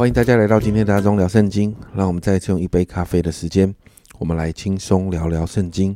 [0.00, 1.76] 欢迎大家来到今天的阿忠聊圣经。
[1.94, 3.74] 让我们再次用一杯咖啡的时间，
[4.18, 5.94] 我们来轻松聊聊圣经。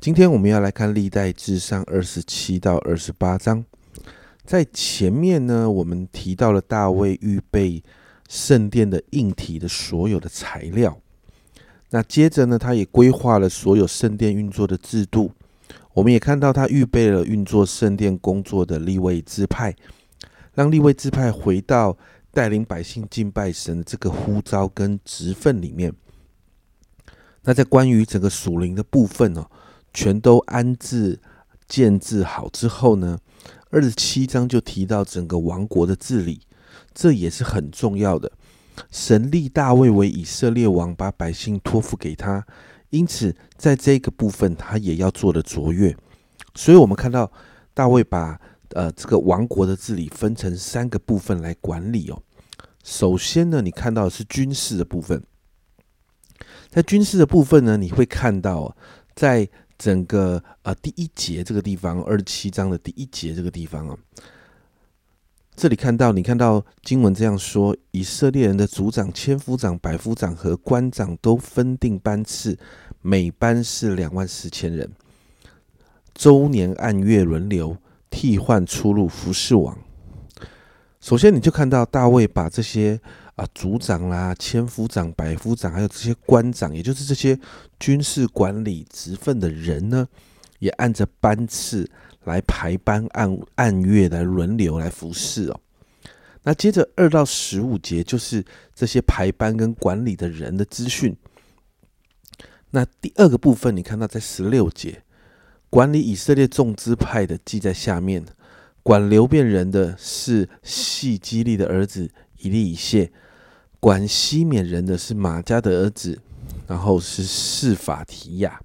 [0.00, 3.64] 今天我们要来看历代至上二十七到二十八章。
[4.44, 7.82] 在前面呢，我们提到了大卫预备
[8.28, 10.96] 圣殿的硬体的所有的材料。
[11.90, 15.32] 那接着呢，他也规划了所有圣殿运作的制度。
[15.92, 19.74] 我们也看到他预备了运作圣殿工作的立位支派，
[20.54, 21.98] 让立位支派回到
[22.32, 25.92] 带领百姓敬拜神的这个呼召跟职分里面。
[27.42, 29.46] 那在关于整个属灵的部分哦，
[29.94, 31.18] 全都安置
[31.66, 33.18] 建制好之后呢，
[33.70, 36.40] 二十七章就提到整个王国的治理，
[36.94, 38.30] 这也是很重要的。
[38.90, 42.46] 神立大卫为以色列王，把百姓托付给他，
[42.90, 45.96] 因此在这个部分他也要做的卓越。
[46.54, 47.30] 所以，我们看到
[47.72, 52.22] 大卫把呃这个王国的治理分成三个部分来管理哦。
[52.84, 55.22] 首先呢，你看到的是军事的部分，
[56.68, 58.74] 在军事的部分呢，你会看到
[59.14, 63.98] 在整个呃第一节这个地方，二十七章的第一节这个地方哦。
[65.54, 72.56] 这里看到，你看到经文这样说：以色列人的族长、千夫长、百夫长和官长都分定班次，
[73.02, 74.88] 每班是两万四千人，
[76.14, 77.76] 周年按月轮流
[78.10, 79.78] 替换出入服侍王。
[81.00, 83.00] 首先，你就看到大卫把这些
[83.36, 87.38] 啊族长啦、千夫长、百夫长，还有这些官长，也就是这些
[87.78, 90.08] 军事管理职分的人呢，
[90.58, 91.90] 也按着班次。
[92.24, 95.60] 来排班按按月来轮流来服侍哦。
[96.42, 98.44] 那接着二到十五节就是
[98.74, 101.16] 这些排班跟管理的人的资讯。
[102.68, 105.02] 那第二个部分，你看到在十六节，
[105.70, 108.24] 管理以色列众支派的记在下面，
[108.82, 113.10] 管流变人的是细基利的儿子以利以谢，
[113.80, 116.20] 管西缅人的是马加的儿子，
[116.66, 118.60] 然后是示法提亚。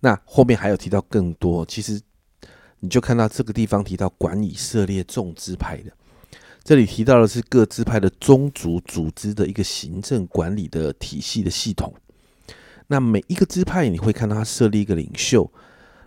[0.00, 2.00] 那后面还有提到更多，其实。
[2.80, 5.90] 你就看到这个地方提到管以色列众支派的，
[6.62, 11.94] 这里提到的是各支派的宗族组织的一个行政管理的体系的系统。
[12.88, 15.50] 那每一个支派，你会看到他设立一个领袖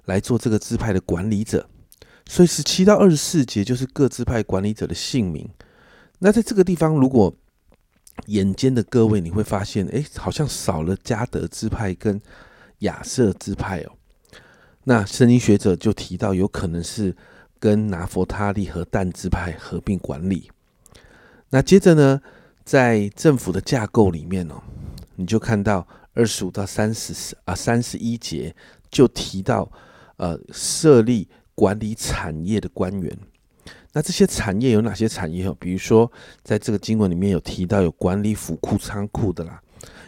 [0.07, 1.69] 来做这个支派的管理者。
[2.25, 5.47] 所以十七到二十四节就是各支派管理者的姓名。
[6.19, 7.33] 那在这个地方，如果
[8.25, 12.19] 眼尖的各位，你会发现，哎，好像少了加德支派跟
[12.79, 13.91] 亚瑟支派哦。
[14.83, 17.15] 那圣经学者就提到，有可能是
[17.59, 20.49] 跟拿佛他利和但支派合并管理。
[21.49, 22.19] 那接着呢，
[22.65, 24.61] 在政府的架构里面哦，
[25.15, 28.53] 你就看到二十五到三十啊三十一节
[28.91, 29.71] 就提到，
[30.17, 33.17] 呃，设立管理产业的官员。
[33.93, 35.51] 那这些产业有哪些产业？
[35.59, 36.11] 比如说，
[36.43, 39.59] 在这个经文里面有提到有管理府库仓库的啦，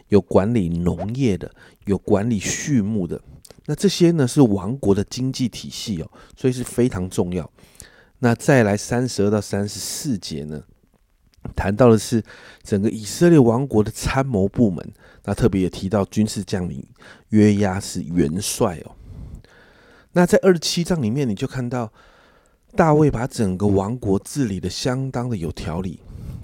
[0.10, 1.52] 有管理农业的，
[1.86, 3.20] 有管理畜牧的。
[3.66, 7.50] 那这些呢是王国的经济体系哦，所以是非常重要。
[8.20, 10.64] 那再来三十二到三十四节呢，
[11.56, 12.24] 谈到的是
[12.62, 14.94] 整个以色列王国的参谋部门。
[15.24, 16.86] 那特别也提到军事将领
[17.30, 18.96] 约押是元帅哦。
[20.14, 21.92] 那在二十七章里面，你就看到
[22.76, 26.00] 大卫把整个王国治理的相当的有条理。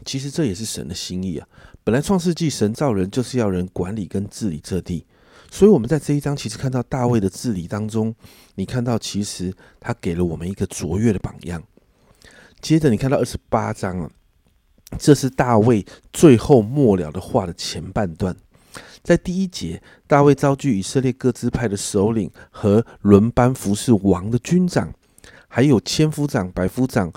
[0.06, 1.48] 其实这也是神的心意啊。
[1.84, 5.06] 本来创世纪神造人就是要人管理跟治理这地。
[5.52, 8.14] 所以，我们在这一章其实看到大卫的治理当中，
[8.56, 11.64] 你看到其实他给了我们一个卓越的榜样。
[12.62, 14.12] 接着，你看到二十八章啊，
[15.00, 18.36] 这是大卫最后末了的话的前半段。
[19.06, 24.92] 在第一节，大卫召集以色列各支派的首领和轮班服侍王的军长，
[25.48, 27.14] 还有千夫长、百夫长，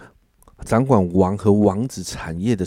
[0.66, 2.64] 掌管王和王子产业的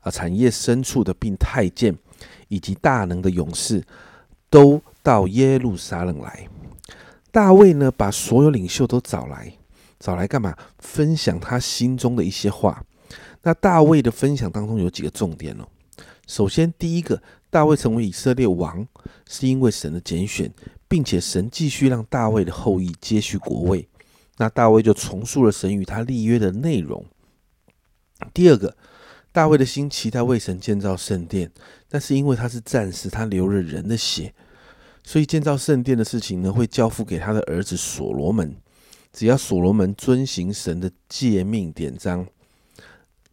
[0.00, 1.96] 啊产业深处的，并太监
[2.48, 3.82] 以及大能的勇士，
[4.50, 4.80] 都。
[5.00, 6.46] 到耶路撒冷来，
[7.30, 9.50] 大卫呢把所有领袖都找来，
[9.98, 10.54] 找来干嘛？
[10.80, 12.84] 分享他心中的一些话。
[13.40, 15.66] 那大卫的分享当中有几个重点哦。
[16.26, 18.86] 首先，第一个，大卫成为以色列王，
[19.26, 20.52] 是因为神的拣选，
[20.86, 23.88] 并且神继续让大卫的后裔接续国位。
[24.36, 27.04] 那大卫就重塑了神与他立约的内容。
[28.32, 28.76] 第二个，
[29.32, 31.50] 大卫的心期待为神建造圣殿，
[31.88, 34.34] 但是因为他是战士，他流了人的血。
[35.02, 38.54] 所以建造圣殿的事情呢，会交付给他的儿子所罗门。
[39.10, 42.26] 只要所罗门遵行神的诫命典章，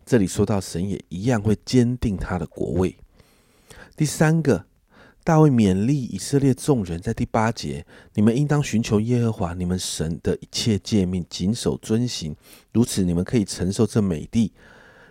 [0.06, 2.95] 这里说到神也一样会坚定他的国位。
[3.95, 4.65] 第三个，
[5.24, 12.36] 大卫勉励以色列众人，在第八节，你们应当寻求耶和华你们神的一切诫命，谨守遵行，
[12.74, 14.51] 如此你们可以承受这美地，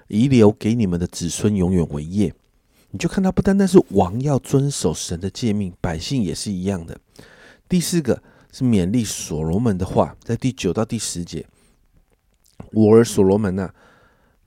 [0.09, 2.35] 遗留给你们的子孙永远为业。
[2.91, 7.01] 你就看到，不单单是王要遵守神的诫命，百姓也是一样的。
[7.67, 8.23] 第四个
[8.53, 11.47] 是勉励所罗门的话，在第九到第十节，
[12.73, 13.71] 我儿所罗门呐，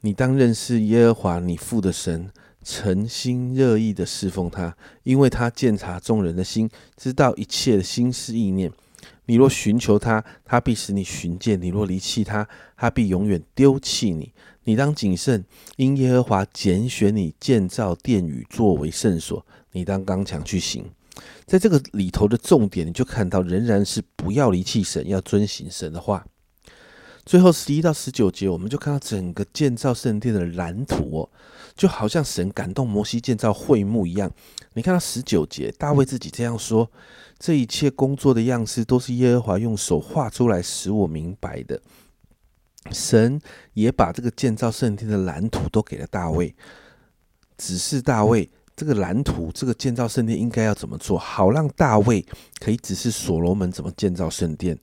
[0.02, 2.30] 你当认识耶和华你父的神，
[2.70, 8.70] 诚心热意的侍奉他，因为他鉴察众人的心，知道一切的心思意念。
[9.28, 14.34] 你若寻求他，他必使你寻见；你若离弃他，他必永远丢弃你。
[14.66, 15.46] 你当谨慎，
[15.78, 19.46] 因耶和华拣选你建造殿宇作为圣所。
[19.72, 20.84] 你当刚强去行。
[21.46, 26.26] 在这个里头的重点，你就看到仍然是不要离弃神，要遵行神的话。
[27.28, 31.30] 最后十一到十九节，我们就看到整个建造圣殿的蓝图哦，
[31.76, 34.32] 就好像神感动摩西建造会幕一样。
[34.76, 36.90] 你看到十九节，大卫自己这样说：
[37.38, 41.82] 这一切工作的样式，都是耶和华用手画出来，使我明白的。
[42.92, 43.42] 神
[43.74, 46.56] 也把这个建造圣殿的蓝图都给了大卫，
[47.58, 52.26] 指示大卫这个蓝图，这个建造圣殿应该要怎么做，好让大卫
[52.62, 54.80] 可以指示所罗门怎么建造圣殿。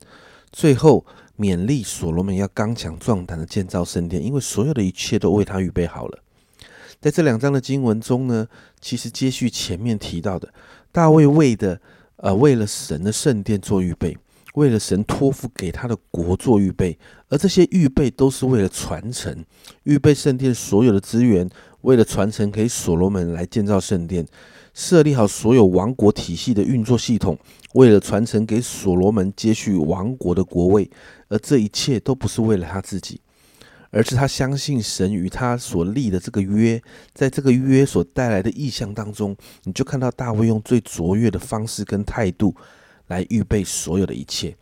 [0.51, 1.03] 最后
[1.37, 6.19] 勉励所罗门要刚强壮胆的建造圣殿，因为所有的一切都为他预备好了。
[7.01, 8.47] 在这两章的经文中呢，
[8.79, 10.53] 其实接续前面提到的，
[10.91, 11.79] 大卫为的
[12.17, 14.17] 呃为了神的圣殿做预备。
[14.55, 16.97] 为了神托付给他的国做预备，
[17.29, 19.45] 而这些预备都是为了传承，
[19.83, 21.49] 预备圣殿所有的资源，
[21.81, 24.25] 为了传承给所罗门来建造圣殿，
[24.73, 27.37] 设立好所有王国体系的运作系统，
[27.73, 30.89] 为了传承给所罗门接续王国的国位，
[31.27, 33.19] 而这一切都不是为了他自己，
[33.91, 36.81] 而是他相信神与他所立的这个约，
[37.13, 39.35] 在这个约所带来的意象当中，
[39.65, 42.55] 你就看到大卫用最卓越的方式跟态度。
[43.07, 44.55] 来预备所有的一切。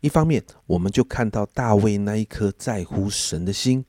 [0.00, 3.82] 一方面，我们就看到大卫那一颗在乎神的心；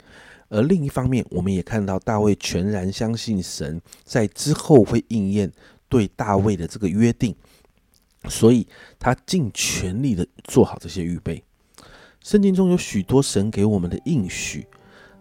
[0.47, 5.51] 而另一方面，我们也看到大卫全然相信神在之后会应验
[5.87, 7.35] 对大卫的这个约定，
[8.27, 8.67] 所以
[8.97, 11.43] 他尽全力的做好这些预备。
[12.21, 14.65] 圣经中有许多神给我们的应许，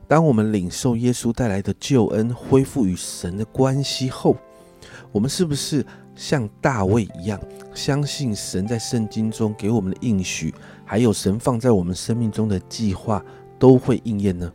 [0.06, 4.36] 当我们领受耶稣带来的救恩，恢复与神的关系后，
[5.12, 5.84] 我们是不是？
[6.16, 7.40] 像大卫一样，
[7.78, 10.52] 相信神在圣经中给我们的应许，
[10.84, 13.24] 还有神放在我们生命中的计划，
[13.56, 14.52] 都会应验呢。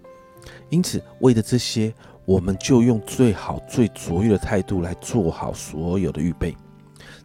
[0.69, 1.93] 因此，为了这些，
[2.25, 6.53] 我们就用最好、最卓越的态度来做好所有的预备。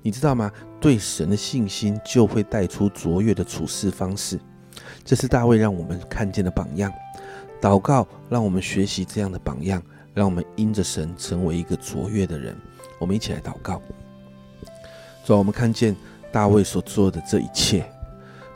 [0.00, 0.50] 你知道吗？
[0.80, 4.38] 对神的信心就会带出卓越的处事方式。
[5.04, 6.92] 这是大卫让我们看见的榜样。
[7.60, 9.82] 祷告让我们学习这样的榜样，
[10.14, 12.56] 让我们因着神成为一个卓越的人。
[13.00, 13.82] 我们一起来祷告。
[15.28, 15.94] 主啊，我们看见
[16.32, 17.84] 大卫所做的这一切，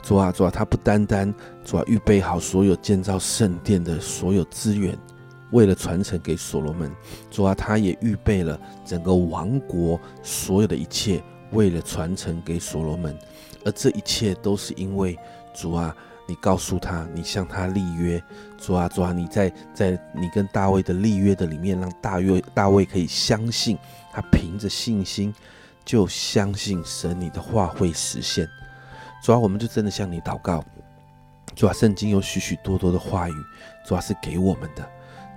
[0.03, 1.31] 主啊，主啊，他不单单
[1.63, 4.97] 主啊预备好所有建造圣殿的所有资源，
[5.51, 6.91] 为了传承给所罗门，
[7.31, 13.15] 主啊，他也预备了整个王国所有的一切，为了传承给所罗门，
[13.67, 15.15] 而这一切都是因为
[15.53, 15.95] 主啊，
[16.27, 18.19] 你告诉他，你向他立约，
[18.57, 23.77] 主啊，主啊，你在在你跟大卫的立约的里面，让大卫大卫可以相信，
[24.11, 25.35] 他凭着信心。
[25.85, 28.49] 就相信神，你的话会实现。
[29.23, 30.65] 主啊，我们就真的向你祷告。
[31.55, 33.35] 主啊，圣经有许许多多的话语，
[33.87, 34.89] 主啊是给我们的。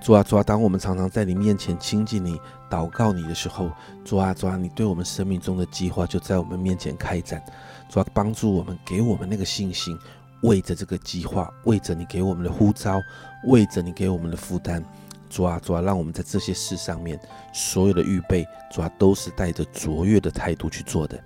[0.01, 3.69] 主啊，主啊，当我们常常在你面前亲近你、祷告你的时候，
[4.03, 7.43] 主啊，主啊，你对我们生命中的计划就在我们面前开展。
[7.89, 9.97] 主啊，帮助我们，给我们那个信心，
[10.41, 13.01] 为着这个计划，为着你给我们的呼召，
[13.45, 14.83] 为着你给我们的负担。
[15.29, 17.19] 主啊，主啊，让我们在这些事上面
[17.53, 21.21] 所有的预备，主啊，都是带着卓越的态度去做的。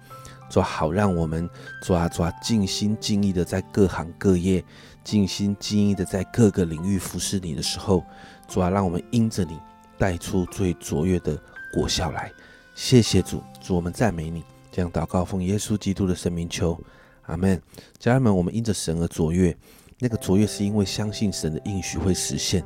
[0.49, 1.47] 主，好让我们
[1.83, 4.63] 主啊，主啊，尽心尽意的在各行各业，
[5.03, 8.03] 尽心尽意的在各个领域服侍你的时候，
[8.47, 9.59] 主啊，让我们因着你
[9.97, 11.39] 带出最卓越的
[11.71, 12.31] 果效来。
[12.73, 16.79] 谢谢主，主我们赞美你，这样祷告奉耶稣基督的圣名求，
[17.27, 17.61] 阿门。
[17.99, 19.55] 家人们，我们因着神而卓越，
[19.99, 22.63] 那个卓越是因为相信神的应许会实现，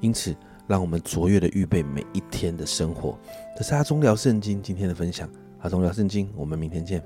[0.00, 0.36] 因此。
[0.70, 3.18] 让我们卓越的预备每一天的生活。
[3.56, 5.28] 这是阿忠聊圣经今天的分享。
[5.58, 7.02] 阿忠聊圣经，我们明天见。